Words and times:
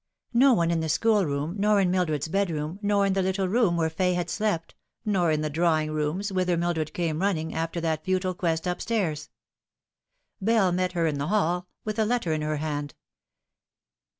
No 0.33 0.53
one 0.53 0.71
in 0.71 0.79
the 0.79 0.89
schoolroom, 0.89 1.57
nor 1.59 1.79
in 1.79 1.91
Mildred's 1.91 2.27
bedroom, 2.27 2.79
nor 2.81 3.05
in 3.05 3.13
the 3.13 3.21
little 3.21 3.47
room 3.47 3.77
where 3.77 3.87
Fay 3.91 4.15
had 4.15 4.31
slept, 4.31 4.73
nor 5.05 5.29
in 5.29 5.41
the 5.41 5.49
drawing 5.51 5.91
rooms, 5.91 6.31
whither 6.31 6.57
Mildred 6.57 6.91
came 6.91 7.21
running, 7.21 7.53
after 7.53 7.79
that 7.81 8.03
futile 8.03 8.33
quest 8.33 8.67
up 8.67 8.81
stairs. 8.81 9.29
Bell 10.41 10.71
met 10.71 10.93
her 10.93 11.05
in 11.05 11.19
the 11.19 11.27
hall, 11.27 11.67
with 11.85 11.99
a 11.99 12.05
letter 12.05 12.33
in 12.33 12.41
her 12.41 12.57
hand. 12.57 12.95